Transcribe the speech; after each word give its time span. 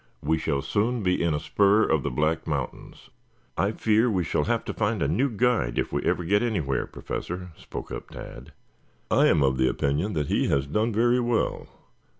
We 0.23 0.39
shall 0.39 0.63
soon 0.63 1.03
be 1.03 1.21
in 1.21 1.35
a 1.35 1.39
spur 1.39 1.83
of 1.85 2.01
the 2.01 2.09
Black 2.09 2.47
Mountains." 2.47 3.11
"I 3.55 3.71
fear 3.71 4.09
we 4.09 4.23
shall 4.23 4.45
have 4.45 4.65
to 4.65 4.73
find 4.73 4.99
a 5.03 5.07
new 5.07 5.29
guide 5.29 5.77
if 5.77 5.93
we 5.93 6.01
ever 6.05 6.23
get 6.23 6.41
anywhere, 6.41 6.87
Professor," 6.87 7.51
spoke 7.55 7.91
up 7.91 8.09
Tad. 8.09 8.51
"I 9.11 9.27
am 9.27 9.43
of 9.43 9.59
the 9.59 9.69
opinion 9.69 10.13
that 10.13 10.25
he 10.25 10.47
has 10.47 10.65
done 10.65 10.91
very 10.91 11.19
well. 11.19 11.67